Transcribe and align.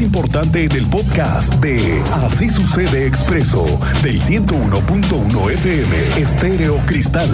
Importante 0.00 0.64
en 0.64 0.72
el 0.72 0.86
podcast 0.86 1.52
de 1.54 2.02
Así 2.12 2.48
sucede 2.48 3.06
expreso 3.06 3.64
del 4.02 4.20
101.1 4.22 5.50
FM 5.52 6.20
Estéreo 6.20 6.78
Cristal. 6.86 7.28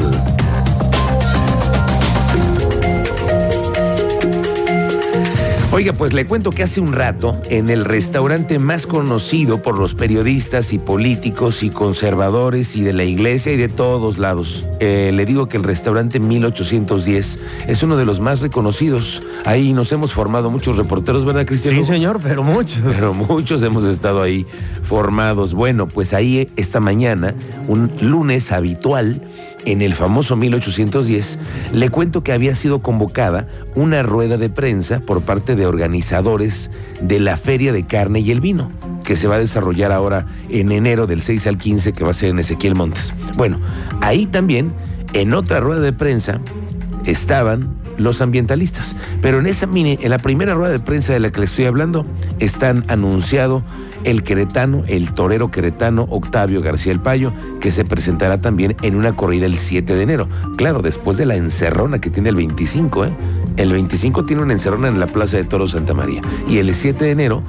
Oiga, 5.75 5.93
pues 5.93 6.13
le 6.13 6.25
cuento 6.25 6.53
que 6.53 6.63
hace 6.63 6.81
un 6.81 6.93
rato, 6.93 7.37
en 7.51 7.69
el 7.69 7.85
restaurante 7.85 8.61
más 8.61 8.87
conocido 8.87 9.61
por 9.61 9.77
los 9.77 9.93
periodistas 9.97 10.73
y 10.73 10.79
políticos 10.79 11.65
y 11.65 11.71
conservadores 11.71 12.77
y 12.77 12.83
de 12.83 12.93
la 12.93 13.03
iglesia 13.03 13.51
y 13.51 13.57
de 13.57 13.69
todos 13.69 14.19
lados, 14.19 14.65
eh, 14.79 15.11
le 15.13 15.27
digo 15.27 15.49
que 15.49 15.57
el 15.57 15.65
restaurante 15.65 16.21
1810 16.21 17.41
es 17.67 17.83
uno 17.83 17.97
de 17.97 18.07
los 18.07 18.21
más 18.21 18.41
reconocidos. 18.41 19.25
Ahí 19.45 19.73
nos 19.73 19.91
hemos 19.91 20.13
formado 20.13 20.49
muchos 20.49 20.77
reporteros, 20.77 21.25
¿verdad, 21.25 21.45
Cristian? 21.45 21.75
Sí, 21.75 21.83
señor, 21.83 22.21
pero 22.23 22.45
muchos. 22.45 22.79
Pero 22.85 23.13
muchos 23.13 23.61
hemos 23.65 23.83
estado 23.83 24.23
ahí 24.23 24.47
formados. 24.85 25.55
Bueno, 25.55 25.89
pues 25.89 26.15
ahí 26.15 26.49
esta 26.55 26.79
mañana, 26.79 27.35
un 27.67 27.91
lunes 28.01 28.53
habitual, 28.53 29.21
en 29.65 29.83
el 29.83 29.95
famoso 29.95 30.37
1810, 30.37 31.39
le 31.73 31.91
cuento 31.91 32.23
que 32.23 32.33
había 32.33 32.55
sido 32.55 32.81
convocada 32.81 33.47
una 33.75 34.03
rueda 34.03 34.37
de 34.37 34.51
prensa 34.51 35.01
por 35.01 35.23
parte 35.23 35.57
de 35.57 35.67
organizadores 35.67 36.71
de 37.01 37.21
la 37.21 37.37
Feria 37.37 37.73
de 37.73 37.87
Carne 37.87 38.21
y 38.21 38.31
el 38.31 38.41
Vino, 38.41 38.71
que 39.05 39.17
se 39.17 39.29
va 39.29 39.37
a 39.37 39.41
desarrollar 39.41 39.93
ahora 39.93 40.27
en 40.49 40.73
enero 40.73 41.07
del 41.07 41.23
6 41.23 41.47
al 41.47 41.59
15, 41.59 41.93
que 41.93 42.05
va 42.05 42.11
a 42.11 42.15
ser 42.15 42.31
en 42.31 42.39
Ezequiel 42.39 42.75
Montes. 42.75 43.15
Bueno, 43.37 43.61
ahí 44.01 44.27
también, 44.27 44.73
en 45.13 45.35
otra 45.35 45.61
rueda 45.61 45.81
de 45.81 45.93
prensa, 45.93 46.41
estaban 47.07 47.69
los 47.97 48.21
ambientalistas. 48.21 48.97
Pero 49.23 49.39
en 49.39 49.47
esa 49.47 49.67
mini, 49.67 49.99
en 50.01 50.11
la 50.11 50.19
primera 50.19 50.55
rueda 50.55 50.73
de 50.73 50.81
prensa 50.81 51.13
de 51.13 51.21
la 51.21 51.31
que 51.31 51.41
le 51.41 51.47
estoy 51.47 51.67
hablando, 51.67 52.07
están 52.39 52.85
anunciado 52.89 53.63
el 54.05 54.23
queretano, 54.23 54.85
el 54.87 55.13
torero 55.13 55.51
queretano 55.51 56.07
Octavio 56.11 56.61
García 56.61 56.93
El 56.93 57.01
Payo, 57.01 57.33
que 57.61 57.73
se 57.73 57.85
presentará 57.85 58.41
también 58.41 58.77
en 58.83 58.97
una 58.97 59.17
corrida 59.17 59.47
el 59.47 59.59
7 59.59 59.95
de 59.95 60.03
enero. 60.03 60.29
Claro, 60.57 60.83
después 60.83 61.17
de 61.17 61.27
la 61.27 61.37
encerrona 61.37 62.01
que 62.01 62.11
tiene 62.11 62.29
el 62.29 62.37
25, 62.37 63.07
¿eh? 63.07 63.13
El 63.57 63.73
25 63.73 64.25
tiene 64.25 64.43
una 64.43 64.53
encerrona 64.53 64.89
en 64.89 65.01
la 65.01 65.07
Plaza 65.07 65.37
de 65.37 65.45
Toros 65.45 65.73
Santa 65.73 65.95
María. 65.95 66.21
Y 66.49 66.59
el 66.59 66.75
7 66.75 67.05
de 67.05 67.11
enero 67.11 67.43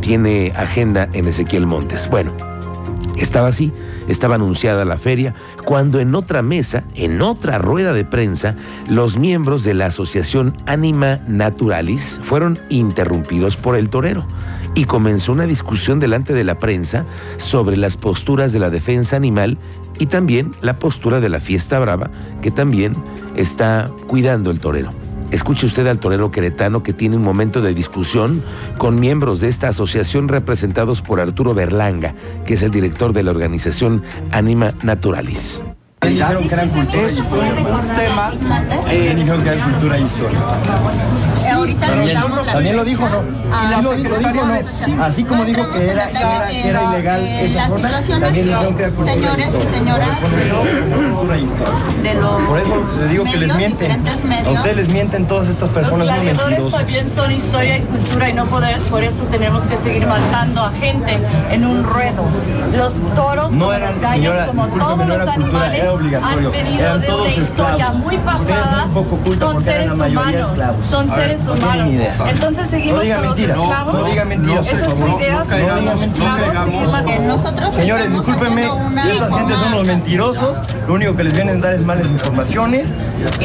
tiene 0.00 0.52
agenda 0.54 1.08
en 1.12 1.26
Ezequiel 1.26 1.66
Montes. 1.66 2.08
Bueno, 2.08 2.32
estaba 3.16 3.48
así, 3.48 3.72
estaba 4.08 4.36
anunciada 4.36 4.84
la 4.84 4.98
feria, 4.98 5.34
cuando 5.64 6.00
en 6.00 6.14
otra 6.14 6.42
mesa, 6.42 6.84
en 6.94 7.20
otra 7.22 7.58
rueda 7.58 7.92
de 7.92 8.04
prensa, 8.04 8.54
los 8.88 9.18
miembros 9.18 9.64
de 9.64 9.74
la 9.74 9.86
asociación 9.86 10.56
Anima 10.66 11.20
Naturalis 11.26 12.20
fueron 12.22 12.58
interrumpidos 12.68 13.56
por 13.56 13.76
el 13.76 13.88
torero 13.88 14.26
y 14.74 14.84
comenzó 14.84 15.32
una 15.32 15.46
discusión 15.46 15.98
delante 15.98 16.32
de 16.32 16.44
la 16.44 16.58
prensa 16.58 17.04
sobre 17.36 17.76
las 17.76 17.96
posturas 17.96 18.52
de 18.52 18.58
la 18.58 18.70
defensa 18.70 19.16
animal 19.16 19.58
y 19.98 20.06
también 20.06 20.52
la 20.60 20.78
postura 20.78 21.20
de 21.20 21.28
la 21.28 21.40
fiesta 21.40 21.78
brava 21.80 22.10
que 22.42 22.50
también 22.50 22.94
está 23.34 23.90
cuidando 24.06 24.50
el 24.50 24.60
torero. 24.60 25.07
Escuche 25.30 25.66
usted 25.66 25.86
al 25.86 25.98
torero 25.98 26.30
queretano 26.30 26.82
que 26.82 26.92
tiene 26.92 27.16
un 27.16 27.22
momento 27.22 27.60
de 27.60 27.74
discusión 27.74 28.42
con 28.78 28.98
miembros 28.98 29.40
de 29.40 29.48
esta 29.48 29.68
asociación 29.68 30.28
representados 30.28 31.02
por 31.02 31.20
Arturo 31.20 31.54
Berlanga, 31.54 32.14
que 32.46 32.54
es 32.54 32.62
el 32.62 32.70
director 32.70 33.12
de 33.12 33.22
la 33.22 33.30
organización 33.30 34.02
Anima 34.32 34.72
Naturalis. 34.82 35.62
Es 36.00 36.12
un, 36.12 36.48
tema. 36.48 38.32
Eh, 38.88 39.14
que 39.42 39.48
era 39.48 39.64
cultura 39.64 39.98
e 39.98 40.02
historia. 40.02 40.38
Ahorita 41.68 41.86
también, 41.86 42.20
lo 42.20 42.42
también 42.42 42.76
lo 42.76 42.84
dijo, 42.84 43.08
¿no? 43.08 43.20
Ah, 43.52 43.80
lo, 43.82 43.92
dijo, 43.92 44.08
lo 44.08 44.18
dijo, 44.18 44.32
no. 44.96 45.04
Así 45.04 45.24
como 45.24 45.44
dijo 45.44 45.70
que 45.72 45.90
era, 45.90 46.10
era, 46.10 46.50
era 46.50 46.84
ilegal 46.84 47.20
eh, 47.22 47.46
esa 47.46 47.54
la 47.56 47.68
zona, 47.68 47.88
situación 47.88 48.20
también 48.22 48.46
dijeron 48.46 48.74
que 48.76 48.82
era 48.82 48.92
cultura 48.92 49.14
señores 49.14 49.48
e 49.48 49.58
y 49.58 49.76
señoras 49.78 50.08
Cultura 50.18 51.36
de 52.02 52.14
los 52.14 52.42
Por 52.42 52.58
eso 52.58 52.84
les 53.00 53.10
digo 53.10 53.24
que 53.24 53.36
les 53.36 53.54
mienten. 53.54 53.78
diferentes 53.78 54.24
A 54.24 54.26
medios. 54.26 54.56
ustedes 54.56 54.76
les 54.76 54.88
mienten 54.88 55.26
todas 55.26 55.48
estas 55.48 55.60
Los 55.68 55.70
personas 55.70 56.06
muy 56.06 56.06
gladiadores 56.24 56.70
también 56.70 57.14
son 57.14 57.32
historia 57.32 57.78
y 57.78 57.82
cultura 57.82 58.28
y 58.28 58.32
no 58.32 58.46
poder, 58.46 58.78
por 58.82 59.02
eso 59.04 59.24
tenemos 59.30 59.62
que 59.64 59.76
seguir 59.76 60.06
matando 60.06 60.62
a 60.62 60.70
gente 60.72 61.18
en 61.50 61.64
un 61.66 61.84
ruedo. 61.84 62.24
Los 62.76 62.94
toros, 63.14 63.52
No 63.52 63.58
como 63.66 63.72
eran, 63.72 63.90
los 63.90 64.00
gallos, 64.00 64.24
señora, 64.24 64.46
como 64.46 64.66
todos 64.68 64.98
no 64.98 65.04
los 65.06 65.16
cultura, 65.18 65.32
animales, 65.34 65.80
era 65.80 65.92
obligatorio. 65.92 66.48
han 66.48 66.52
venido 66.52 66.98
de 66.98 67.14
una 67.14 67.30
historia 67.30 67.90
muy 67.90 68.16
pasada. 68.18 68.84
un 68.86 68.94
poco 68.94 69.14
ocultos 69.16 69.52
Son 69.52 69.64
seres 69.64 69.92
humanos, 69.92 70.50
son 70.88 71.10
A 71.10 71.14
seres 71.16 71.40
no 71.42 71.54
Entonces 71.60 72.64
No 72.64 72.70
seguimos 72.70 73.02
diga 73.02 73.16
con 73.16 73.26
los 73.26 73.36
mentiras, 73.36 73.56
no, 73.56 73.62
esclavos. 73.64 73.94
no 73.94 74.04
diga 74.06 74.24
mentiras, 74.24 74.66
Esa 74.66 74.86
es 74.86 74.94
tu 74.94 75.18
idea, 75.18 75.32
no 75.32 75.80
los 75.80 76.00
no 76.00 76.06
esclavos, 76.06 77.20
nosotros 77.26 77.74
Señores, 77.74 78.12
discúlpenme, 78.12 78.62
esta 78.62 79.38
gente 79.38 79.54
son 79.54 79.72
los 79.72 79.86
mentirosos, 79.86 80.58
lo 80.86 80.94
único 80.94 81.16
que 81.16 81.24
les 81.24 81.34
vienen 81.34 81.58
a 81.58 81.60
dar 81.60 81.74
es 81.74 81.80
malas 81.80 82.06
informaciones. 82.06 82.92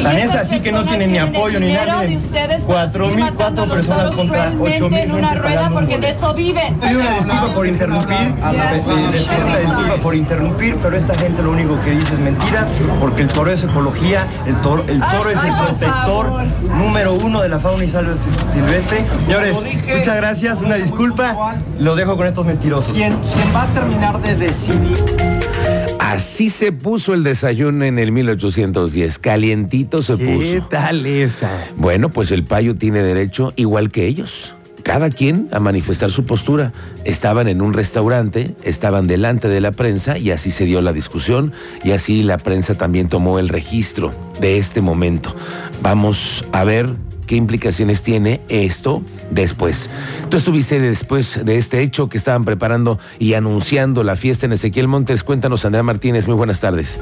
Tan 0.04 0.18
es 0.18 0.32
así 0.32 0.60
que 0.60 0.72
no 0.72 0.80
personas 0.80 0.98
tienen 0.98 1.12
ni 1.12 1.18
apoyo 1.18 1.60
ni 1.60 1.74
nada. 1.74 2.02
de 2.02 2.08
Miren, 2.08 2.18
ustedes 2.18 2.64
para 2.64 2.66
Cuatro 2.66 3.06
seguir 3.06 3.24
mil, 3.24 3.34
matando 3.34 3.62
cuatro 3.62 3.64
a 3.64 3.66
los 3.66 3.76
personas 3.76 4.02
toros 4.04 4.16
contra 4.16 4.52
cruelmente 4.52 4.76
ocho 4.76 4.90
mil 4.90 5.00
en 5.00 5.12
una 5.12 5.34
rueda 5.36 5.70
porque 5.70 5.98
de 5.98 6.10
eso 6.10 6.34
viven. 6.34 6.76
Pido 6.80 7.00
una 7.00 7.16
disculpa 7.16 7.54
por 7.54 7.68
interrumpir, 7.68 8.36
les 9.12 9.24
pido 9.24 9.46
una 9.46 9.58
disculpa 9.58 9.96
por 10.02 10.16
interrumpir, 10.16 10.78
pero 10.78 10.98
esta 10.98 11.14
gente 11.16 11.44
lo 11.44 11.52
único 11.52 11.80
que 11.82 11.92
dice 11.92 12.14
es 12.14 12.20
mentiras, 12.20 12.68
porque 13.00 13.24
el 13.24 13.28
toro 13.30 13.52
es 13.52 13.64
ecología, 13.64 14.28
el 14.46 14.56
toro, 14.62 14.84
el 14.88 15.00
toro 15.00 15.30
es 15.30 15.40
el 15.44 15.54
protector 15.56 16.44
número 16.78 17.14
uno 17.14 17.42
de 17.42 17.50
la 17.50 17.60
fauna 17.60 17.84
y 17.84 17.90
salud 17.90 18.18
silvestre. 18.52 19.06
Señores, 19.26 19.58
muchas 19.96 20.16
gracias, 20.16 20.62
una 20.62 20.76
disculpa, 20.76 21.56
lo 21.80 21.96
dejo 21.96 22.18
con 22.18 22.28
estos 22.28 22.46
mentirosos. 22.46 22.94
quien 22.94 23.18
va 23.56 23.64
a 23.64 23.68
terminar 23.68 24.20
de 24.22 24.36
decidir 24.36 25.04
Así 26.04 26.50
se 26.50 26.74
puso 26.74 27.14
el 27.14 27.24
desayuno 27.24 27.86
en 27.86 27.98
el 27.98 28.12
1810, 28.12 29.20
calientito 29.20 30.02
se 30.02 30.18
¿Qué 30.18 30.60
puso. 30.60 30.68
tal 30.68 31.06
esa? 31.06 31.50
Bueno, 31.78 32.10
pues 32.10 32.32
el 32.32 32.44
payo 32.44 32.76
tiene 32.76 33.02
derecho 33.02 33.54
igual 33.56 33.90
que 33.90 34.06
ellos. 34.06 34.54
Cada 34.84 35.10
quien 35.10 35.48
a 35.54 35.62
manifestar 35.62 36.12
su 36.12 36.26
postura. 36.26 36.74
Estaban 37.06 37.48
en 37.48 37.62
un 37.62 37.74
restaurante, 37.74 38.54
estaban 38.64 39.08
delante 39.08 39.48
de 39.48 39.62
la 39.62 39.72
prensa 39.72 40.18
y 40.18 40.32
así 40.32 40.52
se 40.52 40.66
dio 40.66 40.82
la 40.82 40.92
discusión 40.92 41.54
y 41.86 41.92
así 41.92 42.22
la 42.22 42.38
prensa 42.38 42.76
también 42.76 43.08
tomó 43.08 43.40
el 43.40 43.48
registro 43.48 44.12
de 44.42 44.58
este 44.58 44.82
momento. 44.82 45.34
Vamos 45.82 46.44
a 46.52 46.66
ver 46.66 46.90
qué 47.26 47.36
implicaciones 47.36 48.02
tiene 48.02 48.42
esto 48.50 49.02
después. 49.32 49.90
Tú 50.30 50.38
estuviste 50.38 50.80
después 50.80 51.44
de 51.44 51.58
este 51.58 51.82
hecho 51.82 52.10
que 52.10 52.18
estaban 52.18 52.46
preparando 52.46 53.00
y 53.20 53.34
anunciando 53.34 54.04
la 54.04 54.16
fiesta 54.16 54.46
en 54.46 54.54
Ezequiel 54.54 54.88
Montes. 54.88 55.24
Cuéntanos, 55.24 55.66
Andrea 55.66 55.84
Martínez, 55.84 56.28
muy 56.28 56.36
buenas 56.36 56.60
tardes. 56.60 57.00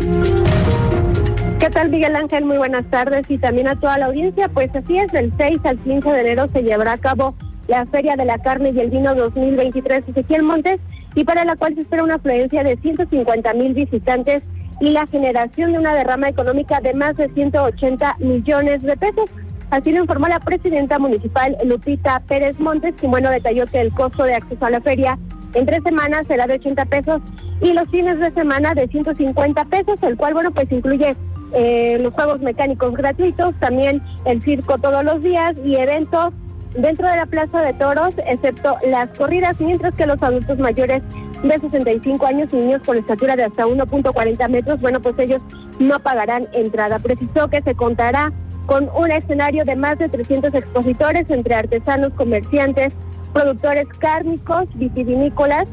¿Qué 1.60 1.70
tal, 1.70 1.90
Miguel 1.90 2.16
Ángel? 2.16 2.46
Muy 2.46 2.58
buenas 2.58 2.86
tardes 2.90 3.26
y 3.30 3.38
también 3.38 3.68
a 3.68 3.80
toda 3.80 3.98
la 3.98 4.08
audiencia. 4.08 4.50
Pues 4.50 4.76
así 4.76 4.98
es, 4.98 5.12
del 5.12 5.32
6 5.38 5.60
al 5.64 5.78
15 5.78 6.10
de 6.10 6.20
enero 6.22 6.48
se 6.52 6.64
llevará 6.64 6.94
a 6.94 6.98
cabo 6.98 7.36
la 7.68 7.86
Feria 7.86 8.16
de 8.16 8.26
la 8.26 8.40
Carne 8.40 8.72
y 8.76 8.80
el 8.80 8.90
Vino 8.90 9.14
2023 9.14 10.04
Ezequiel 10.08 10.44
Montes 10.44 10.80
y 11.16 11.24
para 11.24 11.46
la 11.46 11.56
cual 11.56 11.76
se 11.76 11.82
espera 11.82 12.04
una 12.04 12.16
afluencia 12.16 12.64
de 12.64 12.78
150 12.78 13.54
mil 13.54 13.74
visitantes 13.74 14.42
y 14.80 14.90
la 14.90 15.06
generación 15.08 15.72
de 15.72 15.80
una 15.80 15.94
derrama 15.94 16.30
económica 16.30 16.82
de 16.82 16.94
más 16.94 17.16
de 17.16 17.30
180 17.30 18.18
millones 18.20 18.82
de 18.82 18.98
pesos. 18.98 19.30
Así 19.72 19.92
lo 19.94 20.02
informó 20.02 20.28
la 20.28 20.42
presidenta 20.42 21.00
municipal 21.00 21.58
Lupita 21.64 22.22
Pérez 22.28 22.60
Montes, 22.60 22.94
quien 23.00 23.10
bueno 23.10 23.30
detalló 23.30 23.66
que 23.68 23.80
el 23.80 23.94
costo 23.94 24.24
de 24.24 24.36
acceso 24.36 24.66
a 24.66 24.70
la 24.70 24.82
feria 24.82 25.18
en 25.54 25.66
tres 25.66 25.82
semanas 25.84 26.28
será 26.28 26.46
de 26.46 26.56
80 26.56 26.86
pesos 26.86 27.22
y 27.62 27.72
los 27.72 27.88
fines 27.90 28.20
de 28.20 28.32
semana 28.32 28.74
de 28.74 28.90
150 28.90 29.66
pesos, 29.66 29.98
el 30.02 30.18
cual 30.18 30.34
bueno 30.34 30.52
pues 30.52 30.70
incluye 30.72 31.16
eh, 31.54 31.98
los 32.02 32.14
juegos 32.14 32.42
mecánicos 32.42 32.94
gratuitos, 32.94 33.56
también 33.62 34.02
el 34.26 34.42
circo 34.42 34.78
todos 34.78 35.06
los 35.06 35.24
días 35.24 35.56
y 35.64 35.76
eventos 35.76 36.34
dentro 36.76 37.08
de 37.08 37.16
la 37.16 37.26
Plaza 37.26 37.62
de 37.62 37.74
Toros, 37.74 38.14
excepto 38.28 38.76
las 38.86 39.10
corridas, 39.18 39.60
mientras 39.60 39.94
que 39.96 40.06
los 40.06 40.22
adultos 40.22 40.60
mayores 40.60 41.02
de 41.44 41.60
65 41.60 42.26
años 42.26 42.50
y 42.52 42.58
niños 42.58 42.82
con 42.86 42.98
estatura 42.98 43.38
de 43.38 43.46
hasta 43.46 43.66
1.40 43.66 44.50
metros, 44.50 44.82
bueno, 44.82 45.02
pues 45.02 45.18
ellos 45.20 45.42
no 45.80 46.00
pagarán 46.00 46.48
entrada. 46.54 47.00
Precisó 47.00 47.48
que 47.50 47.62
se 47.62 47.74
contará 47.76 48.32
con 48.66 48.90
un 48.96 49.12
escenario 49.12 49.66
de 49.66 49.76
más 49.76 49.98
de 50.00 50.10
300 50.10 50.54
expositores 50.54 51.30
entre 51.30 51.56
artesanos, 51.56 52.14
comerciantes, 52.14 52.94
productores 53.34 53.88
cárnicos, 54.00 54.66
vitivinícolas. 54.76 55.66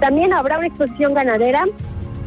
También 0.00 0.32
habrá 0.32 0.58
una 0.58 0.66
exposición 0.66 1.14
ganadera, 1.14 1.64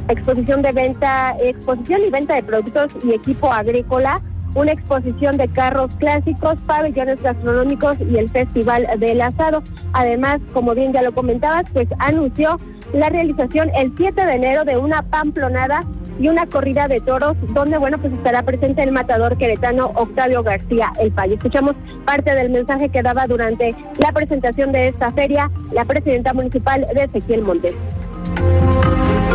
exposición 0.09 0.61
de 0.61 0.71
venta, 0.71 1.35
exposición 1.39 2.01
y 2.07 2.09
venta 2.09 2.35
de 2.35 2.43
productos 2.43 2.91
y 3.03 3.13
equipo 3.13 3.51
agrícola, 3.51 4.21
una 4.55 4.71
exposición 4.71 5.37
de 5.37 5.47
carros 5.49 5.93
clásicos, 5.99 6.57
pabellones 6.65 7.21
gastronómicos 7.21 7.97
y 7.99 8.17
el 8.17 8.29
Festival 8.29 8.87
del 8.97 9.21
Asado. 9.21 9.61
Además, 9.93 10.39
como 10.53 10.73
bien 10.73 10.93
ya 10.93 11.03
lo 11.03 11.13
comentabas, 11.13 11.65
pues 11.73 11.87
anunció 11.99 12.59
la 12.93 13.09
realización 13.09 13.69
el 13.75 13.93
7 13.97 14.25
de 14.25 14.33
enero 14.33 14.63
de 14.63 14.77
una 14.77 15.01
pamplonada 15.03 15.83
y 16.19 16.27
una 16.27 16.45
corrida 16.45 16.87
de 16.87 16.99
toros 17.01 17.35
donde, 17.53 17.77
bueno, 17.77 17.97
pues 17.97 18.13
estará 18.13 18.43
presente 18.43 18.83
el 18.83 18.91
matador 18.91 19.37
queretano 19.37 19.91
Octavio 19.95 20.43
García 20.43 20.93
El 20.99 21.11
Payo. 21.11 21.35
Escuchamos 21.35 21.75
parte 22.05 22.33
del 22.33 22.49
mensaje 22.49 22.89
que 22.89 23.03
daba 23.03 23.27
durante 23.27 23.75
la 23.99 24.11
presentación 24.11 24.71
de 24.71 24.89
esta 24.89 25.11
feria 25.11 25.51
la 25.71 25.85
presidenta 25.85 26.33
municipal 26.33 26.85
de 26.93 27.03
Ezequiel 27.03 27.43
Montes 27.43 27.75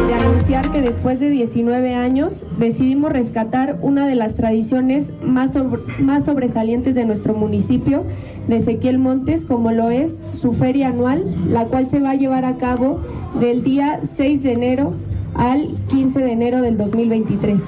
de 0.07 0.15
anunciar 0.15 0.71
que 0.73 0.81
después 0.81 1.21
de 1.21 1.31
19 1.31 1.95
años 1.95 2.47
decidimos 2.59 3.13
rescatar 3.13 3.79
una 3.81 4.07
de 4.07 4.15
las 4.15 4.35
tradiciones 4.35 5.13
más, 5.23 5.53
más 5.99 6.25
sobresalientes 6.25 6.95
de 6.95 7.05
nuestro 7.05 7.35
municipio, 7.35 8.05
de 8.49 8.57
Ezequiel 8.57 8.99
Montes, 8.99 9.45
como 9.47 9.73
lo 9.73 9.91
es 9.91 10.21
su 10.41 10.53
feria 10.53 10.89
anual, 10.89 11.25
la 11.49 11.67
cual 11.67 11.87
se 11.87 12.01
va 12.01 12.11
a 12.11 12.15
llevar 12.15 12.45
a 12.45 12.57
cabo 12.57 13.01
del 13.41 13.63
día 13.63 14.01
6 14.17 14.43
de 14.43 14.53
enero 14.53 14.95
al 15.35 15.77
15 15.89 16.21
de 16.21 16.33
enero 16.33 16.63
del 16.63 16.77
2023. 16.77 17.63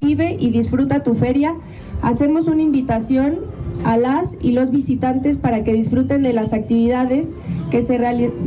Vive 0.00 0.36
y 0.38 0.50
disfruta 0.50 1.02
tu 1.02 1.14
feria. 1.14 1.54
Hacemos 2.02 2.48
una 2.48 2.62
invitación 2.62 3.40
a 3.84 3.96
las 3.96 4.36
y 4.40 4.52
los 4.52 4.70
visitantes 4.70 5.36
para 5.36 5.64
que 5.64 5.72
disfruten 5.72 6.22
de 6.22 6.32
las 6.32 6.52
actividades 6.52 7.34
que 7.70 7.82
se, 7.82 7.98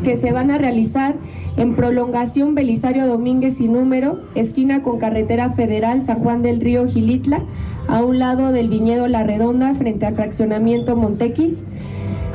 que 0.04 0.16
se 0.18 0.32
van 0.32 0.52
a 0.52 0.58
realizar 0.58 1.16
en 1.56 1.76
prolongación 1.76 2.56
Belisario 2.56 3.08
Domínguez 3.08 3.60
y 3.62 3.68
número, 3.68 4.22
esquina 4.36 4.84
con 4.84 5.00
carretera 5.00 5.52
federal 5.52 6.02
San 6.02 6.20
Juan 6.20 6.42
del 6.42 6.60
Río 6.60 6.88
Gilitla, 6.88 7.44
a 7.88 8.04
un 8.04 8.20
lado 8.20 8.52
del 8.52 8.70
viñedo 8.70 9.08
La 9.08 9.24
Redonda, 9.24 9.74
frente 9.76 10.06
al 10.06 10.16
fraccionamiento 10.16 10.96
Montequis. 10.96 11.64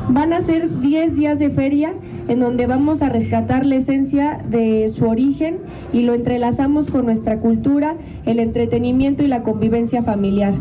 Van 0.08 0.32
a 0.32 0.40
ser 0.40 0.80
10 0.80 1.16
días 1.16 1.38
de 1.38 1.50
feria 1.50 1.92
en 2.28 2.40
donde 2.40 2.66
vamos 2.66 3.02
a 3.02 3.08
rescatar 3.08 3.66
la 3.66 3.76
esencia 3.76 4.38
de 4.46 4.88
su 4.90 5.06
origen 5.06 5.58
y 5.92 6.02
lo 6.02 6.14
entrelazamos 6.14 6.88
con 6.88 7.06
nuestra 7.06 7.38
cultura, 7.38 7.96
el 8.26 8.38
entretenimiento 8.38 9.22
y 9.22 9.28
la 9.28 9.42
convivencia 9.42 10.02
familiar. 10.02 10.54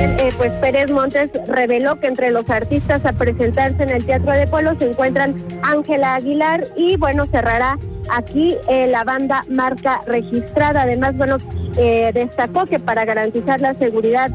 Eh, 0.00 0.30
pues 0.36 0.52
Pérez 0.60 0.90
Montes 0.90 1.30
reveló 1.46 1.98
que 1.98 2.06
entre 2.06 2.30
los 2.30 2.48
artistas 2.50 3.04
a 3.04 3.12
presentarse 3.12 3.82
en 3.82 3.90
el 3.90 4.04
Teatro 4.04 4.32
de 4.32 4.46
Pueblo 4.46 4.76
se 4.78 4.90
encuentran 4.90 5.34
Ángela 5.62 6.14
Aguilar 6.14 6.68
y 6.76 6.96
bueno, 6.96 7.24
cerrará 7.26 7.78
aquí 8.10 8.56
eh, 8.68 8.86
la 8.88 9.04
banda 9.04 9.44
marca 9.48 10.02
registrada. 10.06 10.82
Además, 10.82 11.16
bueno, 11.16 11.38
eh, 11.76 12.10
destacó 12.14 12.66
que 12.66 12.78
para 12.78 13.04
garantizar 13.04 13.60
la 13.60 13.74
seguridad 13.74 14.30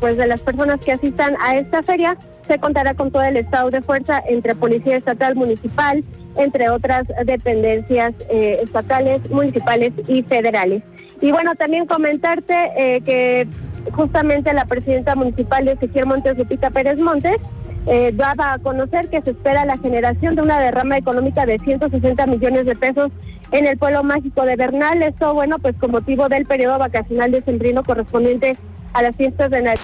pues 0.00 0.16
de 0.16 0.26
las 0.26 0.40
personas 0.40 0.80
que 0.80 0.90
asistan 0.90 1.36
a 1.40 1.56
esta 1.56 1.84
feria, 1.84 2.16
se 2.52 2.58
contará 2.58 2.92
con 2.94 3.10
todo 3.10 3.22
el 3.22 3.38
estado 3.38 3.70
de 3.70 3.80
fuerza 3.80 4.22
entre 4.28 4.54
Policía 4.54 4.96
Estatal 4.96 5.34
Municipal, 5.34 6.04
entre 6.36 6.68
otras 6.68 7.04
dependencias 7.24 8.12
estatales, 8.28 9.30
municipales 9.30 9.92
y 10.06 10.22
federales. 10.22 10.82
Y 11.22 11.30
bueno, 11.30 11.54
también 11.54 11.86
comentarte 11.86 13.00
que 13.06 13.46
justamente 13.92 14.52
la 14.52 14.66
presidenta 14.66 15.14
municipal 15.14 15.64
de 15.64 15.72
Ezequiel 15.72 16.06
Montes, 16.06 16.36
Lupita 16.36 16.70
Pérez 16.70 16.98
Montes, 16.98 17.36
eh, 17.86 18.12
daba 18.14 18.52
a 18.52 18.58
conocer 18.58 19.08
que 19.08 19.22
se 19.22 19.30
espera 19.30 19.64
la 19.64 19.76
generación 19.76 20.36
de 20.36 20.42
una 20.42 20.60
derrama 20.60 20.98
económica 20.98 21.46
de 21.46 21.58
160 21.58 22.26
millones 22.26 22.64
de 22.64 22.76
pesos 22.76 23.10
en 23.50 23.66
el 23.66 23.76
pueblo 23.76 24.04
mágico 24.04 24.44
de 24.44 24.54
Bernal. 24.54 25.02
Esto, 25.02 25.34
bueno, 25.34 25.58
pues 25.58 25.74
con 25.76 25.90
motivo 25.90 26.28
del 26.28 26.46
periodo 26.46 26.78
vacacional 26.78 27.32
de 27.32 27.42
Sembrino 27.42 27.82
correspondiente 27.82 28.56
a 28.92 29.02
las 29.02 29.16
fiestas 29.16 29.50
de 29.50 29.62
Navidad. 29.62 29.81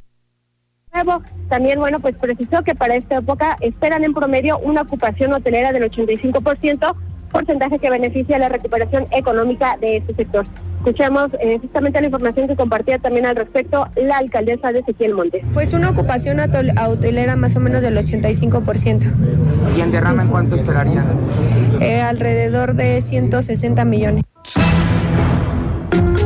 También, 1.49 1.79
bueno, 1.79 2.01
pues 2.01 2.15
precisó 2.17 2.63
que 2.63 2.75
para 2.75 2.97
esta 2.97 3.19
época 3.19 3.57
esperan 3.61 4.05
en 4.05 4.13
promedio 4.13 4.59
una 4.59 4.83
ocupación 4.83 5.33
hotelera 5.33 5.73
del 5.73 5.91
85%, 5.91 6.95
porcentaje 7.31 7.79
que 7.79 7.91
beneficia 7.91 8.39
la 8.39 8.49
recuperación 8.49 9.07
económica 9.13 9.77
de 9.81 9.99
este 9.99 10.15
sector. 10.15 10.47
Escuchemos 10.79 11.31
eh, 11.41 11.59
justamente 11.61 12.01
la 12.01 12.07
información 12.07 12.47
que 12.47 12.57
compartía 12.57 12.99
también 12.99 13.27
al 13.27 13.37
respecto 13.37 13.89
la 13.97 14.19
alcaldesa 14.19 14.73
de 14.73 14.81
Ezequiel 14.81 15.15
Montes. 15.15 15.43
Pues 15.53 15.73
una 15.73 15.91
ocupación 15.91 16.39
hotelera 16.41 17.37
más 17.37 17.57
o 17.57 17.61
menos 17.61 17.83
del 17.83 17.97
85%. 17.97 19.13
¿Y 19.77 19.81
en 19.81 19.91
derrama 19.91 20.23
en 20.23 20.29
cuánto 20.29 20.57
esperaría? 20.57 21.05
Eh, 21.81 22.01
alrededor 22.01 22.75
de 22.75 23.01
160 23.01 23.85
millones. 23.85 24.25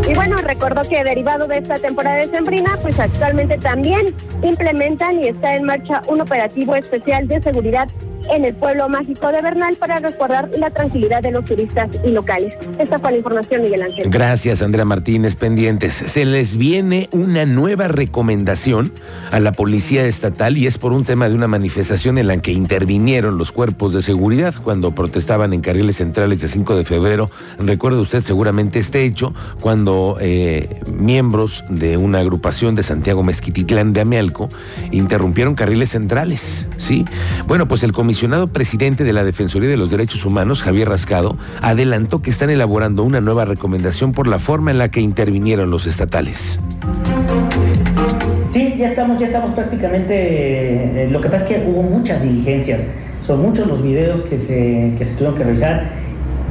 Y 0.09 0.15
bueno, 0.15 0.37
recordó 0.39 0.83
que 0.83 1.05
derivado 1.05 1.47
de 1.47 1.59
esta 1.59 1.77
temporada 1.77 2.17
de 2.17 2.29
sembrina, 2.29 2.77
pues 2.83 2.99
actualmente 2.99 3.57
también 3.59 4.15
implementan 4.43 5.23
y 5.23 5.29
está 5.29 5.55
en 5.55 5.65
marcha 5.65 6.03
un 6.09 6.21
operativo 6.21 6.75
especial 6.75 7.29
de 7.29 7.41
seguridad 7.41 7.89
en 8.31 8.45
el 8.45 8.55
pueblo 8.55 8.89
mágico 8.89 9.31
de 9.33 9.43
Bernal 9.43 9.77
para 9.77 9.99
recordar 9.99 10.49
la 10.57 10.71
tranquilidad 10.71 11.23
de 11.23 11.33
los 11.33 11.45
turistas 11.45 11.89
y 12.05 12.11
locales. 12.11 12.55
Esta 12.79 12.99
fue 12.99 13.13
la 13.13 13.17
información, 13.19 13.63
Miguel 13.63 13.83
Ángel. 13.83 14.09
Gracias, 14.09 14.63
Andrea 14.63 14.85
Martínez, 14.85 15.35
pendientes. 15.35 15.95
Se 15.95 16.25
les 16.25 16.57
viene 16.57 17.09
una 17.13 17.45
nueva 17.47 17.89
recomendación 17.89 18.93
a 19.31 19.41
la 19.41 19.53
Policía 19.53 20.05
Estatal 20.07 20.57
y 20.57 20.67
es 20.67 20.79
por 20.79 20.93
un 20.93 21.05
tema 21.05 21.29
de 21.29 21.35
una 21.35 21.49
manifestación 21.49 22.19
en 22.19 22.29
la 22.29 22.37
que 22.39 22.53
intervinieron 22.53 23.39
los 23.39 23.53
cuerpos 23.53 23.93
de 23.93 24.03
seguridad 24.03 24.55
cuando 24.63 24.95
protestaban 24.95 25.53
en 25.53 25.61
carriles 25.61 25.97
centrales 25.97 26.41
de 26.41 26.49
5 26.49 26.77
de 26.77 26.85
febrero. 26.85 27.31
Recuerda 27.59 28.01
usted 28.01 28.23
seguramente 28.23 28.79
este 28.79 29.05
hecho 29.05 29.35
cuando 29.61 30.17
eh, 30.21 30.81
miembros 30.87 31.65
de 31.69 31.97
una 31.97 32.21
agrupación 32.21 32.75
de 32.75 32.83
Santiago 32.83 33.23
Mezquititlán 33.23 33.93
de 33.93 34.03
Amealco 34.03 34.49
interrumpieron 34.91 35.55
carriles 35.55 35.91
centrales, 35.91 36.67
¿sí? 36.77 37.05
Bueno, 37.47 37.67
pues 37.67 37.83
el 37.83 37.93
comité 37.93 38.12
comisionado 38.13 38.47
presidente 38.49 39.05
de 39.05 39.15
la 39.15 39.25
Defensoría 39.25 39.71
de 39.71 39.79
los 39.79 39.91
Derechos 39.91 40.27
Humanos, 40.27 40.63
Javier 40.63 40.87
Rascado, 40.87 41.39
adelantó 41.63 42.21
que 42.21 42.29
están 42.29 42.51
elaborando 42.51 43.05
una 43.05 43.23
nueva 43.23 43.47
recomendación 43.47 44.13
por 44.13 44.27
la 44.27 44.39
forma 44.39 44.71
en 44.71 44.77
la 44.77 44.91
que 44.91 45.01
intervinieron 45.01 45.71
los 45.71 45.87
estatales. 45.87 46.61
Sí, 48.51 48.75
ya 48.77 48.91
estamos, 48.91 49.19
ya 49.19 49.25
estamos 49.25 49.53
prácticamente. 49.53 51.05
Eh, 51.05 51.09
lo 51.11 51.23
que 51.23 51.31
pasa 51.31 51.47
es 51.47 51.49
que 51.55 51.67
hubo 51.67 51.83
muchas 51.83 52.23
diligencias. 52.23 52.83
Son 53.23 53.41
muchos 53.41 53.67
los 53.67 53.83
videos 53.83 54.21
que 54.21 54.37
se, 54.37 54.95
que 54.99 55.07
se 55.07 55.15
tuvieron 55.15 55.35
que 55.35 55.45
revisar. 55.45 55.89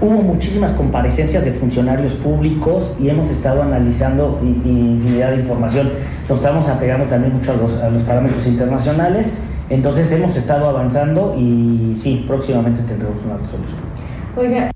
Hubo 0.01 0.19
muchísimas 0.19 0.71
comparecencias 0.71 1.45
de 1.45 1.51
funcionarios 1.51 2.13
públicos 2.13 2.97
y 2.99 3.07
hemos 3.09 3.29
estado 3.29 3.61
analizando 3.61 4.39
infinidad 4.41 5.33
de 5.33 5.41
información. 5.41 5.91
Nos 6.27 6.39
estamos 6.39 6.67
apegando 6.67 7.05
también 7.05 7.33
mucho 7.33 7.51
a 7.51 7.55
los, 7.55 7.77
a 7.77 7.91
los 7.91 8.01
parámetros 8.01 8.47
internacionales 8.47 9.35
entonces 9.71 10.11
hemos 10.11 10.35
estado 10.35 10.67
avanzando 10.67 11.33
y 11.37 11.97
sí, 12.01 12.25
próximamente 12.27 12.83
tendremos 12.83 13.23
una 13.23 13.37
resolución. 13.37 13.79
Oiga. 14.35 14.71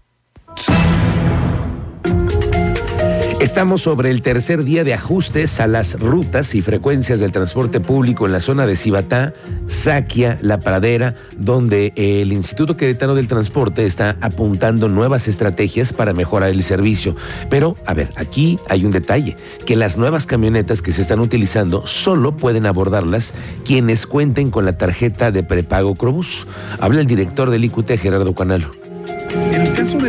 Estamos 3.45 3.83
sobre 3.83 4.09
el 4.09 4.23
tercer 4.23 4.63
día 4.63 4.83
de 4.83 4.95
ajustes 4.95 5.59
a 5.59 5.67
las 5.67 5.99
rutas 5.99 6.55
y 6.55 6.63
frecuencias 6.63 7.19
del 7.19 7.31
transporte 7.31 7.79
público 7.79 8.25
en 8.25 8.31
la 8.31 8.39
zona 8.39 8.65
de 8.65 8.75
Cibatá, 8.75 9.33
Saquia, 9.67 10.39
La 10.41 10.59
Pradera, 10.59 11.13
donde 11.37 11.93
el 11.95 12.33
Instituto 12.33 12.75
Queretano 12.75 13.13
del 13.13 13.27
Transporte 13.27 13.85
está 13.85 14.17
apuntando 14.19 14.89
nuevas 14.89 15.27
estrategias 15.27 15.93
para 15.93 16.11
mejorar 16.11 16.49
el 16.49 16.63
servicio. 16.63 17.15
Pero, 17.51 17.75
a 17.85 17.93
ver, 17.93 18.09
aquí 18.15 18.57
hay 18.67 18.83
un 18.83 18.89
detalle, 18.89 19.35
que 19.67 19.75
las 19.75 19.95
nuevas 19.95 20.25
camionetas 20.25 20.81
que 20.81 20.91
se 20.91 21.03
están 21.03 21.19
utilizando 21.19 21.85
solo 21.85 22.35
pueden 22.35 22.65
abordarlas 22.65 23.35
quienes 23.63 24.07
cuenten 24.07 24.49
con 24.49 24.65
la 24.65 24.79
tarjeta 24.79 25.29
de 25.29 25.43
prepago 25.43 25.93
Crobús. 25.93 26.47
Habla 26.79 27.01
el 27.01 27.07
director 27.07 27.51
del 27.51 27.65
IQT, 27.65 27.91
Gerardo 27.99 28.33
Canalo. 28.33 28.94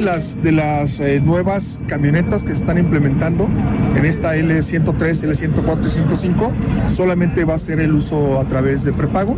Las, 0.07 0.41
de 0.41 0.53
las 0.53 1.01
eh, 1.01 1.21
nuevas 1.21 1.81
camionetas 1.89 2.45
que 2.45 2.51
se 2.51 2.61
están 2.61 2.79
implementando 2.79 3.49
en 3.97 4.05
esta 4.05 4.37
L103, 4.37 4.95
L104 4.95 5.85
y 5.85 5.91
105, 5.91 6.53
solamente 6.87 7.45
va 7.45 7.55
a 7.55 7.59
ser 7.59 7.81
el 7.81 7.93
uso 7.93 8.39
a 8.39 8.45
través 8.47 8.85
de 8.85 8.93
prepago. 8.93 9.37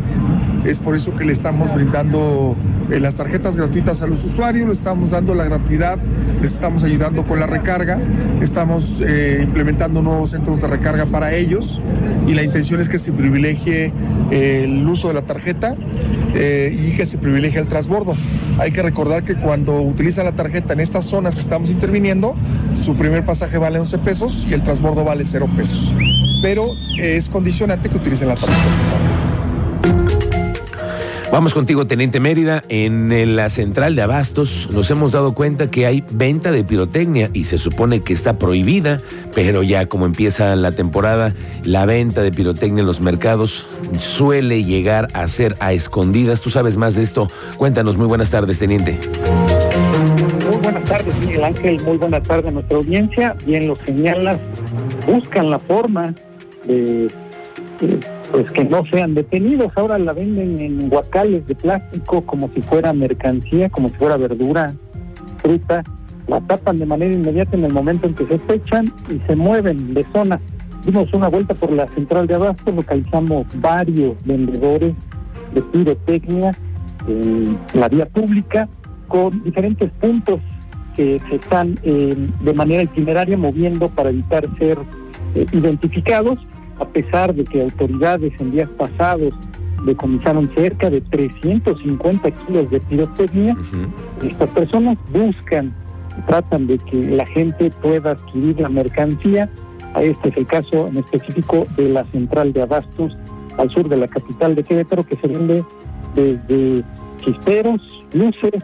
Es 0.65 0.79
por 0.79 0.95
eso 0.95 1.15
que 1.15 1.25
le 1.25 1.33
estamos 1.33 1.73
brindando 1.73 2.55
eh, 2.91 2.99
las 2.99 3.15
tarjetas 3.15 3.57
gratuitas 3.57 4.03
a 4.03 4.07
los 4.07 4.23
usuarios, 4.23 4.67
le 4.67 4.73
estamos 4.73 5.09
dando 5.09 5.33
la 5.33 5.45
gratuidad, 5.45 5.97
les 6.39 6.51
estamos 6.51 6.83
ayudando 6.83 7.23
con 7.23 7.39
la 7.39 7.47
recarga, 7.47 7.99
estamos 8.39 9.01
eh, 9.01 9.39
implementando 9.41 10.03
nuevos 10.03 10.29
centros 10.29 10.61
de 10.61 10.67
recarga 10.67 11.07
para 11.07 11.33
ellos 11.33 11.81
y 12.27 12.35
la 12.35 12.43
intención 12.43 12.79
es 12.79 12.89
que 12.89 12.99
se 12.99 13.11
privilegie 13.11 13.91
el 14.29 14.87
uso 14.87 15.07
de 15.07 15.15
la 15.15 15.23
tarjeta 15.23 15.75
y 16.35 16.91
que 16.91 17.07
se 17.07 17.17
privilegie 17.17 17.59
el 17.59 17.67
transbordo. 17.67 18.13
Hay 18.59 18.73
que 18.73 18.81
recordar 18.81 19.23
que 19.23 19.35
cuando 19.35 19.79
utiliza 19.81 20.21
la 20.21 20.33
tarjeta 20.33 20.73
en 20.73 20.81
estas 20.81 21.05
zonas 21.05 21.33
que 21.33 21.41
estamos 21.41 21.69
interviniendo, 21.69 22.35
su 22.75 22.97
primer 22.97 23.23
pasaje 23.23 23.57
vale 23.57 23.79
11 23.79 23.99
pesos 23.99 24.45
y 24.49 24.53
el 24.53 24.63
transbordo 24.63 25.05
vale 25.05 25.23
0 25.23 25.49
pesos. 25.55 25.93
Pero 26.41 26.67
es 26.97 27.29
condicionante 27.29 27.87
que 27.87 27.95
utilicen 27.95 28.27
la 28.27 28.35
tarjeta. 28.35 30.28
Vamos 31.31 31.53
contigo, 31.53 31.85
Teniente 31.85 32.19
Mérida. 32.19 32.63
En 32.69 33.35
la 33.35 33.49
central 33.49 33.95
de 33.95 34.01
Abastos 34.01 34.67
nos 34.71 34.89
hemos 34.89 35.11
dado 35.11 35.33
cuenta 35.35 35.69
que 35.69 35.85
hay 35.85 36.03
venta 36.09 36.51
de 36.51 36.63
pirotecnia 36.63 37.29
y 37.33 37.43
se 37.43 37.59
supone 37.59 38.01
que 38.01 38.13
está 38.13 38.39
prohibida, 38.39 39.01
pero 39.35 39.61
ya 39.61 39.85
como 39.85 40.07
empieza 40.07 40.55
la 40.55 40.71
temporada, 40.71 41.35
la 41.63 41.85
venta 41.85 42.23
de 42.23 42.31
pirotecnia 42.31 42.81
en 42.81 42.87
los 42.87 42.99
mercados 42.99 43.67
suele 43.99 44.63
llegar 44.63 45.07
a 45.13 45.27
ser 45.27 45.55
a 45.59 45.71
escondidas. 45.71 46.41
Tú 46.41 46.49
sabes 46.49 46.77
más 46.77 46.95
de 46.95 47.03
esto. 47.03 47.27
Cuéntanos. 47.57 47.95
Muy 47.95 48.07
buenas 48.07 48.31
tardes, 48.31 48.57
Teniente. 48.57 48.97
Muy 50.47 50.57
buenas 50.63 50.83
tardes, 50.85 51.15
Miguel 51.19 51.43
Ángel. 51.43 51.79
Muy 51.83 51.97
buenas 51.97 52.23
tardes 52.23 52.47
a 52.47 52.51
nuestra 52.51 52.77
audiencia. 52.77 53.35
Bien 53.45 53.67
lo 53.67 53.75
señalas. 53.85 54.39
Buscan 55.05 55.51
la 55.51 55.59
forma 55.59 56.15
de 56.65 57.05
eh, 57.05 57.99
pues 58.31 58.49
que 58.51 58.63
no 58.63 58.85
sean 58.85 59.15
detenidos. 59.15 59.71
Ahora 59.75 59.97
la 59.97 60.13
venden 60.13 60.59
en 60.59 60.89
guacales 60.89 61.45
de 61.47 61.55
plástico 61.55 62.25
como 62.25 62.49
si 62.53 62.61
fuera 62.61 62.93
mercancía, 62.93 63.69
como 63.69 63.89
si 63.89 63.95
fuera 63.95 64.17
verdura, 64.17 64.73
fruta. 65.41 65.83
La 66.27 66.39
tapan 66.41 66.79
de 66.79 66.85
manera 66.85 67.13
inmediata 67.13 67.57
en 67.57 67.65
el 67.65 67.73
momento 67.73 68.07
en 68.07 68.13
que 68.13 68.27
se 68.27 68.37
fechan 68.39 68.93
y 69.09 69.19
se 69.27 69.35
mueven 69.35 69.93
de 69.93 70.05
zona. 70.13 70.39
Dimos 70.85 71.11
una 71.13 71.27
vuelta 71.27 71.53
por 71.55 71.71
la 71.71 71.87
central 71.89 72.27
de 72.27 72.35
abasto, 72.35 72.71
localizamos 72.71 73.47
varios 73.55 74.15
vendedores 74.25 74.93
de 75.53 75.61
pirotecnia 75.61 76.55
en 77.07 77.57
la 77.73 77.89
vía 77.89 78.05
pública 78.05 78.69
con 79.07 79.43
diferentes 79.43 79.89
puntos 79.99 80.39
que 80.95 81.19
se 81.29 81.35
están 81.35 81.79
eh, 81.83 82.15
de 82.41 82.53
manera 82.53 82.83
itineraria 82.83 83.37
moviendo 83.37 83.89
para 83.89 84.09
evitar 84.09 84.45
ser 84.57 84.77
eh, 85.35 85.45
identificados, 85.51 86.39
a 86.79 86.85
pesar 86.85 87.33
de 87.33 87.43
que 87.43 87.61
autoridades 87.61 88.33
en 88.39 88.51
días 88.51 88.69
pasados 88.77 89.33
decomisaron 89.85 90.49
cerca 90.55 90.89
de 90.89 91.01
350 91.01 92.31
kilos 92.31 92.69
de 92.69 92.79
pirotecnia, 92.81 93.55
estas 94.21 94.49
personas 94.49 94.97
buscan, 95.11 95.73
tratan 96.27 96.67
de 96.67 96.77
que 96.79 96.97
la 96.97 97.25
gente 97.27 97.71
pueda 97.81 98.11
adquirir 98.11 98.59
la 98.59 98.69
mercancía. 98.69 99.49
Este 99.99 100.29
es 100.29 100.37
el 100.37 100.45
caso 100.45 100.87
en 100.87 100.97
específico 100.97 101.65
de 101.77 101.89
la 101.89 102.05
central 102.05 102.53
de 102.53 102.61
abastos 102.61 103.17
al 103.57 103.69
sur 103.71 103.87
de 103.89 103.97
la 103.97 104.07
capital 104.07 104.55
de 104.55 104.63
Querétaro, 104.63 105.05
que 105.05 105.15
se 105.17 105.27
vende 105.27 105.63
desde 106.15 106.83
chisperos, 107.23 107.81
luces, 108.13 108.63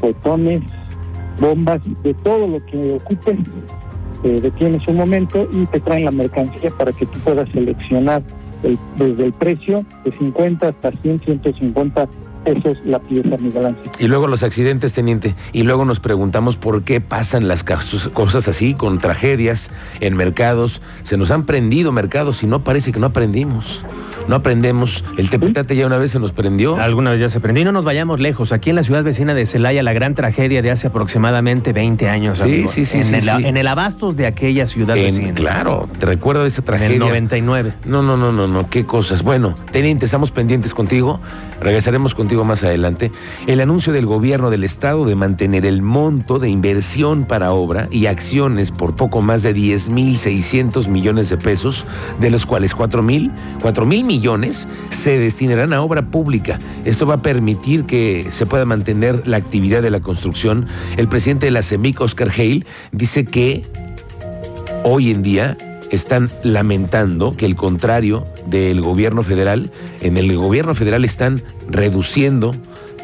cohetones, 0.00 0.62
bombas, 1.40 1.80
de 2.02 2.14
todo 2.14 2.46
lo 2.46 2.64
que 2.66 2.92
ocupes, 2.94 3.38
eh, 4.24 4.40
detienes 4.40 4.86
un 4.88 4.96
momento 4.96 5.48
y 5.52 5.66
te 5.66 5.80
traen 5.80 6.04
la 6.04 6.10
mercancía 6.10 6.70
para 6.70 6.92
que 6.92 7.06
tú 7.06 7.18
puedas 7.20 7.48
seleccionar 7.50 8.22
el, 8.62 8.78
desde 8.96 9.26
el 9.26 9.32
precio 9.32 9.84
de 10.04 10.12
50 10.12 10.68
hasta 10.68 10.92
100, 10.92 11.20
150 11.20 12.08
pesos 12.44 12.78
la 12.84 12.98
pieza, 12.98 13.36
Miguel 13.38 13.66
Ángel. 13.66 13.90
Y 13.98 14.08
luego 14.08 14.26
los 14.26 14.42
accidentes, 14.42 14.92
teniente. 14.92 15.34
Y 15.52 15.62
luego 15.62 15.84
nos 15.84 16.00
preguntamos 16.00 16.56
por 16.56 16.82
qué 16.82 17.00
pasan 17.00 17.48
las 17.48 17.64
cosas 17.64 18.48
así, 18.48 18.74
con 18.74 18.98
tragedias 18.98 19.70
en 20.00 20.16
mercados. 20.16 20.82
Se 21.02 21.16
nos 21.16 21.30
han 21.30 21.46
prendido 21.46 21.92
mercados 21.92 22.42
y 22.42 22.46
no 22.46 22.64
parece 22.64 22.92
que 22.92 23.00
no 23.00 23.06
aprendimos 23.06 23.84
no 24.30 24.36
aprendemos. 24.36 25.04
El 25.18 25.28
Tepetate 25.28 25.74
ya 25.74 25.86
una 25.86 25.98
vez 25.98 26.12
se 26.12 26.20
nos 26.20 26.30
prendió. 26.30 26.76
Alguna 26.76 27.10
vez 27.10 27.20
ya 27.20 27.28
se 27.28 27.40
prendió. 27.40 27.62
Y 27.62 27.64
no 27.64 27.72
nos 27.72 27.84
vayamos 27.84 28.20
lejos. 28.20 28.52
Aquí 28.52 28.70
en 28.70 28.76
la 28.76 28.84
ciudad 28.84 29.02
vecina 29.02 29.34
de 29.34 29.44
Celaya, 29.44 29.82
la 29.82 29.92
gran 29.92 30.14
tragedia 30.14 30.62
de 30.62 30.70
hace 30.70 30.86
aproximadamente 30.86 31.72
20 31.72 32.08
años. 32.08 32.38
Sí, 32.38 32.66
sí, 32.68 32.86
sí. 32.86 32.98
En, 32.98 33.04
sí, 33.04 33.14
el, 33.16 33.22
sí. 33.22 33.30
en 33.44 33.56
el 33.56 33.66
abastos 33.66 34.16
de 34.16 34.26
aquella 34.26 34.66
ciudad 34.66 34.96
En- 34.96 35.06
vecina. 35.06 35.34
Claro, 35.34 35.88
te 35.98 36.06
recuerdo 36.06 36.46
esa 36.46 36.62
tragedia. 36.62 36.94
En 36.96 37.02
el 37.02 37.08
99. 37.08 37.74
No, 37.86 38.02
no, 38.02 38.16
no, 38.16 38.30
no, 38.30 38.46
no, 38.46 38.70
qué 38.70 38.86
cosas. 38.86 39.24
Bueno, 39.24 39.56
teniente, 39.72 40.04
estamos 40.04 40.30
pendientes 40.30 40.74
contigo. 40.74 41.20
Regresaremos 41.60 42.14
contigo 42.14 42.29
más 42.38 42.62
adelante. 42.62 43.10
El 43.46 43.60
anuncio 43.60 43.92
del 43.92 44.06
gobierno 44.06 44.50
del 44.50 44.64
estado 44.64 45.04
de 45.04 45.16
mantener 45.16 45.66
el 45.66 45.82
monto 45.82 46.38
de 46.38 46.48
inversión 46.48 47.24
para 47.24 47.52
obra 47.52 47.88
y 47.90 48.06
acciones 48.06 48.70
por 48.70 48.94
poco 48.96 49.20
más 49.20 49.42
de 49.42 49.54
10.600 49.54 50.86
millones 50.86 51.28
de 51.28 51.36
pesos, 51.36 51.84
de 52.20 52.30
los 52.30 52.46
cuales 52.46 52.76
4.000, 52.76 53.30
4.000 53.60 54.04
millones 54.04 54.68
se 54.90 55.18
destinarán 55.18 55.72
a 55.72 55.82
obra 55.82 56.02
pública. 56.06 56.58
Esto 56.84 57.06
va 57.06 57.14
a 57.14 57.22
permitir 57.22 57.84
que 57.84 58.28
se 58.30 58.46
pueda 58.46 58.64
mantener 58.64 59.26
la 59.26 59.36
actividad 59.36 59.82
de 59.82 59.90
la 59.90 60.00
construcción. 60.00 60.66
El 60.96 61.08
presidente 61.08 61.46
de 61.46 61.52
la 61.52 61.62
CEMIC, 61.62 62.00
Oscar 62.00 62.30
Hale, 62.30 62.64
dice 62.92 63.24
que 63.24 63.64
hoy 64.84 65.10
en 65.10 65.22
día 65.22 65.56
están 65.90 66.30
lamentando 66.42 67.32
que 67.32 67.46
el 67.46 67.56
contrario 67.56 68.26
del 68.46 68.80
gobierno 68.80 69.22
federal, 69.22 69.70
en 70.00 70.16
el 70.16 70.36
gobierno 70.36 70.74
federal 70.74 71.04
están 71.04 71.42
reduciendo 71.68 72.54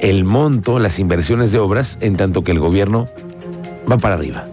el 0.01 0.25
monto, 0.25 0.79
las 0.79 0.99
inversiones 0.99 1.53
de 1.53 1.59
obras, 1.59 1.99
en 2.01 2.17
tanto 2.17 2.45
que 2.45 2.53
el 2.53 2.61
gobierno 2.61 3.09
va 3.91 3.99
para 3.99 4.15
arriba. 4.15 4.47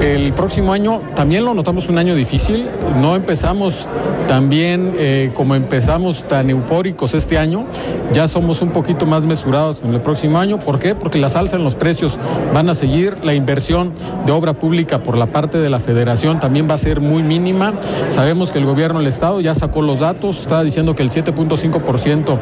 El 0.00 0.32
próximo 0.32 0.72
año 0.72 1.00
también 1.14 1.44
lo 1.44 1.54
notamos 1.54 1.88
un 1.88 1.98
año 1.98 2.14
difícil. 2.16 2.66
No 3.00 3.14
empezamos 3.14 3.86
tan 4.26 4.48
bien 4.48 4.94
eh, 4.98 5.30
como 5.34 5.54
empezamos 5.54 6.26
tan 6.26 6.50
eufóricos 6.50 7.14
este 7.14 7.38
año. 7.38 7.66
Ya 8.12 8.26
somos 8.26 8.62
un 8.62 8.70
poquito 8.70 9.06
más 9.06 9.24
mesurados 9.24 9.84
en 9.84 9.94
el 9.94 10.00
próximo 10.00 10.38
año. 10.38 10.58
¿Por 10.58 10.80
qué? 10.80 10.96
Porque 10.96 11.18
las 11.18 11.36
alzas 11.36 11.58
en 11.58 11.64
los 11.64 11.76
precios 11.76 12.18
van 12.52 12.68
a 12.68 12.74
seguir. 12.74 13.18
La 13.22 13.34
inversión 13.34 13.92
de 14.26 14.32
obra 14.32 14.54
pública 14.54 15.00
por 15.00 15.16
la 15.16 15.26
parte 15.26 15.58
de 15.58 15.70
la 15.70 15.78
federación 15.78 16.40
también 16.40 16.68
va 16.68 16.74
a 16.74 16.78
ser 16.78 17.00
muy 17.00 17.22
mínima. 17.22 17.74
Sabemos 18.08 18.50
que 18.50 18.58
el 18.58 18.64
gobierno 18.64 18.98
del 18.98 19.08
Estado 19.08 19.40
ya 19.40 19.54
sacó 19.54 19.82
los 19.82 20.00
datos. 20.00 20.40
Está 20.40 20.64
diciendo 20.64 20.96
que 20.96 21.04
el 21.04 21.10
7.5% 21.10 22.38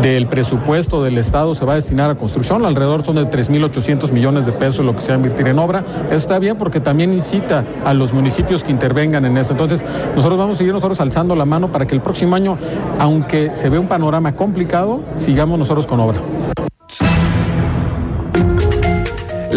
del 0.00 0.28
presupuesto 0.28 1.02
del 1.02 1.18
Estado 1.18 1.54
se 1.54 1.64
va 1.64 1.72
a 1.72 1.76
destinar 1.76 2.10
a 2.10 2.14
construcción. 2.14 2.64
Alrededor 2.64 3.04
son 3.04 3.16
de 3.16 3.28
3.800 3.28 4.12
millones 4.12 4.46
de 4.46 4.52
pesos 4.52 4.84
lo 4.84 4.94
que 4.94 5.00
se 5.00 5.08
va 5.08 5.14
a 5.14 5.16
invertir 5.16 5.48
en 5.48 5.58
obra. 5.58 5.82
Eso 6.08 6.16
está 6.16 6.38
bien 6.38 6.56
porque 6.56 6.67
también 6.80 7.12
incita 7.12 7.64
a 7.84 7.94
los 7.94 8.12
municipios 8.12 8.64
que 8.64 8.70
intervengan 8.70 9.24
en 9.24 9.36
eso. 9.36 9.52
Entonces, 9.52 9.84
nosotros 10.14 10.38
vamos 10.38 10.56
a 10.56 10.58
seguir 10.58 10.72
nosotros 10.72 11.00
alzando 11.00 11.34
la 11.34 11.44
mano 11.44 11.70
para 11.70 11.86
que 11.86 11.94
el 11.94 12.00
próximo 12.00 12.36
año, 12.36 12.58
aunque 12.98 13.54
se 13.54 13.68
ve 13.68 13.78
un 13.78 13.88
panorama 13.88 14.34
complicado, 14.34 15.02
sigamos 15.16 15.58
nosotros 15.58 15.86
con 15.86 16.00
obra. 16.00 16.20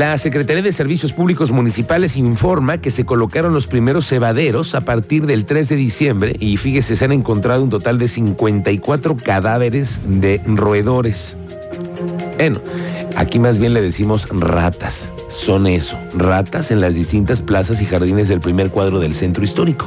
La 0.01 0.17
Secretaría 0.17 0.63
de 0.63 0.73
Servicios 0.73 1.13
Públicos 1.13 1.51
Municipales 1.51 2.17
informa 2.17 2.79
que 2.79 2.91
se 2.91 3.05
colocaron 3.05 3.53
los 3.53 3.67
primeros 3.67 4.07
cebaderos 4.07 4.73
a 4.73 4.81
partir 4.81 5.27
del 5.27 5.45
3 5.45 5.69
de 5.69 5.75
diciembre 5.75 6.35
y 6.39 6.57
fíjese, 6.57 6.95
se 6.95 7.05
han 7.05 7.11
encontrado 7.11 7.61
un 7.61 7.69
total 7.69 7.99
de 7.99 8.07
54 8.07 9.17
cadáveres 9.17 9.99
de 10.05 10.41
roedores. 10.45 11.37
Bueno, 12.37 12.59
aquí 13.15 13.39
más 13.39 13.59
bien 13.59 13.73
le 13.73 13.81
decimos 13.81 14.27
ratas. 14.29 15.11
Son 15.27 15.67
eso, 15.67 15.97
ratas 16.13 16.71
en 16.71 16.81
las 16.81 16.95
distintas 16.95 17.41
plazas 17.41 17.81
y 17.81 17.85
jardines 17.85 18.27
del 18.27 18.39
primer 18.39 18.69
cuadro 18.69 18.99
del 18.99 19.13
centro 19.13 19.43
histórico. 19.43 19.85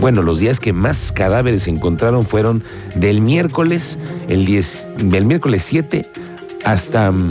Bueno, 0.00 0.22
los 0.22 0.40
días 0.40 0.60
que 0.60 0.72
más 0.72 1.12
cadáveres 1.12 1.64
se 1.64 1.70
encontraron 1.70 2.24
fueron 2.24 2.62
del 2.94 3.20
miércoles, 3.20 3.98
el 4.28 4.46
10, 4.46 4.88
del 4.98 5.26
miércoles 5.26 5.62
7 5.64 6.08
hasta 6.66 7.12
mm, 7.12 7.28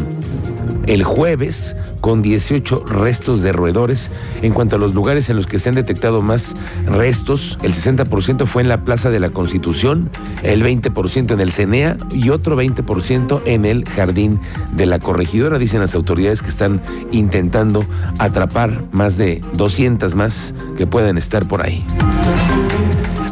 el 0.88 1.04
jueves 1.04 1.76
con 2.00 2.22
18 2.22 2.86
restos 2.86 3.42
de 3.42 3.52
roedores. 3.52 4.10
En 4.42 4.54
cuanto 4.54 4.78
a 4.78 4.80
los 4.80 4.94
lugares 4.94 5.30
en 5.30 5.36
los 5.36 5.46
que 5.46 5.60
se 5.60 5.70
han 5.70 5.76
detectado 5.76 6.22
más 6.22 6.56
restos, 6.86 7.58
el 7.62 7.74
60% 7.74 8.46
fue 8.46 8.62
en 8.62 8.70
la 8.70 8.86
Plaza 8.86 9.10
de 9.10 9.20
la 9.20 9.32
Constitución, 9.32 10.10
el 10.42 10.64
20% 10.64 11.34
en 11.34 11.40
el 11.42 11.52
CENEA 11.52 11.98
y 12.12 12.30
otro 12.30 12.56
20% 12.56 13.42
en 13.46 13.66
el 13.66 13.84
Jardín 13.90 14.40
de 14.74 14.86
la 14.86 15.00
Corregidora. 15.00 15.60
Dicen 15.60 15.82
las 15.82 15.96
autoridades 15.96 16.42
que 16.42 16.50
están 16.50 16.82
intentando 17.12 17.86
atrapar 18.18 18.84
más 18.92 19.18
de 19.18 19.42
200 19.54 20.16
más 20.16 20.54
que 20.78 20.88
puedan 20.88 21.18
estar 21.18 21.46
por 21.46 21.62
ahí. 21.62 21.84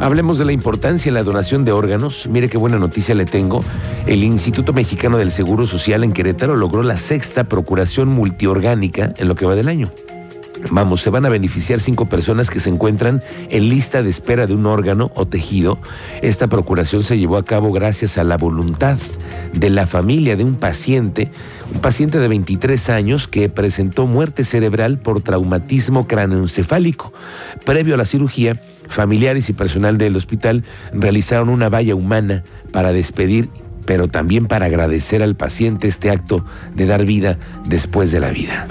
Hablemos 0.04 0.36
de 0.36 0.44
la 0.44 0.52
importancia 0.52 1.08
en 1.08 1.14
la 1.14 1.22
donación 1.22 1.64
de 1.64 1.72
órganos. 1.72 2.28
Mire 2.30 2.50
qué 2.50 2.58
buena 2.58 2.78
noticia 2.78 3.14
le 3.14 3.24
tengo. 3.24 3.64
El 4.06 4.22
Instituto 4.22 4.74
Mexicano 4.74 5.16
del 5.16 5.30
Seguro 5.30 5.66
Social 5.66 6.04
en 6.04 6.12
Querétaro 6.12 6.56
logró 6.56 6.82
la 6.82 6.98
sexta 6.98 7.44
procuración 7.44 8.08
multiorgánica 8.08 9.14
en 9.16 9.28
lo 9.28 9.34
que 9.34 9.46
va 9.46 9.54
del 9.54 9.66
año. 9.66 9.90
Vamos, 10.70 11.00
se 11.00 11.08
van 11.08 11.24
a 11.24 11.30
beneficiar 11.30 11.80
cinco 11.80 12.04
personas 12.04 12.50
que 12.50 12.60
se 12.60 12.68
encuentran 12.68 13.22
en 13.48 13.70
lista 13.70 14.02
de 14.02 14.10
espera 14.10 14.46
de 14.46 14.52
un 14.52 14.66
órgano 14.66 15.10
o 15.14 15.24
tejido. 15.24 15.78
Esta 16.20 16.48
procuración 16.48 17.02
se 17.02 17.16
llevó 17.16 17.38
a 17.38 17.44
cabo 17.46 17.72
gracias 17.72 18.18
a 18.18 18.24
la 18.24 18.36
voluntad 18.36 18.98
de 19.54 19.70
la 19.70 19.86
familia 19.86 20.36
de 20.36 20.44
un 20.44 20.56
paciente, 20.56 21.30
un 21.72 21.80
paciente 21.80 22.18
de 22.18 22.28
23 22.28 22.90
años 22.90 23.26
que 23.26 23.48
presentó 23.48 24.06
muerte 24.06 24.44
cerebral 24.44 24.98
por 24.98 25.22
traumatismo 25.22 26.06
cráneoencefálico. 26.06 27.14
Previo 27.64 27.94
a 27.94 27.98
la 27.98 28.04
cirugía, 28.04 28.60
familiares 28.88 29.48
y 29.48 29.52
personal 29.52 29.98
del 29.98 30.16
hospital 30.16 30.64
realizaron 30.92 31.48
una 31.48 31.68
valla 31.68 31.94
humana 31.94 32.44
para 32.72 32.92
despedir 32.92 33.48
pero 33.86 34.08
también 34.08 34.46
para 34.46 34.66
agradecer 34.66 35.22
al 35.22 35.36
paciente 35.36 35.88
este 35.88 36.10
acto 36.10 36.44
de 36.74 36.86
dar 36.86 37.04
vida 37.04 37.38
después 37.66 38.10
de 38.12 38.20
la 38.20 38.30
vida. 38.30 38.66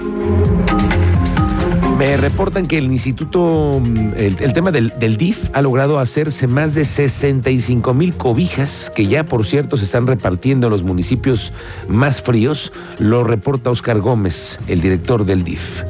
Me 1.98 2.18
reportan 2.18 2.66
que 2.66 2.80
el 2.80 2.86
instituto, 2.86 3.80
mm, 3.80 4.14
el, 4.18 4.54
tema 4.54 4.72
del, 4.72 4.92
del 5.00 5.16
DIF 5.16 5.50
ha 5.54 5.62
logrado 5.62 6.00
hacerse 6.00 6.48
más 6.48 6.74
de 6.74 6.86
65 6.86 7.94
mil 7.94 8.16
cobijas 8.18 8.92
que 8.94 9.08
ya, 9.08 9.24
por 9.24 9.46
cierto, 9.46 9.78
se 9.78 9.86
están 9.86 10.08
repartiendo 10.08 10.68
en 10.68 10.72
los 10.72 10.84
municipios 10.84 11.54
más 11.88 12.22
fríos. 12.22 12.74
Lo 12.98 13.24
reporta 13.24 13.70
Oscar 13.70 14.00
Gómez, 14.00 14.60
el 14.68 14.82
director 14.82 15.24
del 15.24 15.44
DIF. 15.44 15.84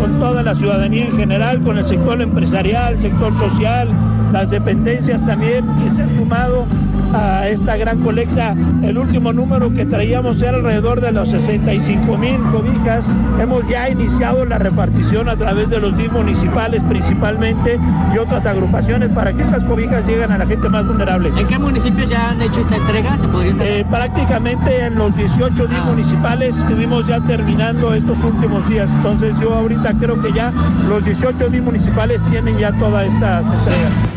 Con 0.00 0.18
toda 0.18 0.42
la 0.42 0.54
ciudadanía 0.54 1.04
en 1.04 1.16
general, 1.16 1.60
con 1.60 1.76
el 1.76 1.86
sector 1.86 2.22
empresarial, 2.22 2.98
sector 2.98 3.36
social, 3.38 3.88
las 4.32 4.48
dependencias 4.48 5.24
también 5.26 5.66
que 5.82 5.94
se 5.94 6.02
han 6.02 6.16
sumado 6.16 6.64
a 7.12 7.48
esta 7.48 7.76
gran 7.76 8.00
colecta. 8.00 8.54
El 8.82 8.98
último 8.98 9.32
número 9.32 9.72
que 9.72 9.84
traíamos 9.84 10.40
era 10.42 10.56
alrededor 10.56 11.00
de 11.00 11.12
los 11.12 11.30
65 11.30 12.16
mil 12.18 12.40
cobijas. 12.52 13.10
Hemos 13.40 13.66
ya 13.68 13.88
iniciado 13.88 14.44
la 14.44 14.58
repartición 14.58 15.28
a 15.28 15.36
través 15.36 15.68
de 15.70 15.78
los 15.78 15.96
DIF 15.96 16.12
municipales 16.12 16.82
principalmente 16.88 17.78
y 18.14 18.18
otras 18.18 18.46
agrupaciones 18.46 19.10
para 19.10 19.32
que 19.32 19.42
estas 19.42 19.64
cobijas 19.64 20.06
lleguen 20.06 20.30
a 20.32 20.38
la 20.38 20.46
gente 20.46 20.68
más 20.68 20.86
vulnerable. 20.86 21.30
¿En 21.36 21.46
qué 21.46 21.58
municipios 21.58 22.08
ya 22.08 22.30
han 22.30 22.42
hecho 22.42 22.60
esta 22.60 22.76
entrega? 22.76 23.18
¿Se 23.18 23.28
podría? 23.28 23.52
Eh, 23.62 23.84
prácticamente 23.88 24.84
en 24.84 24.94
los 24.96 25.16
18 25.16 25.66
DIF 25.66 25.84
municipales 25.84 26.56
estuvimos 26.56 27.06
ya 27.06 27.20
terminando 27.20 27.94
estos 27.94 28.22
últimos 28.24 28.68
días. 28.68 28.88
Entonces 28.90 29.34
yo 29.40 29.54
ahorita 29.54 29.94
creo 29.98 30.20
que 30.20 30.32
ya 30.32 30.52
los 30.88 31.04
18 31.04 31.48
DIF 31.48 31.62
municipales 31.62 32.22
tienen 32.30 32.58
ya 32.58 32.72
todas 32.72 33.12
estas 33.12 33.46
entregas. 33.46 34.09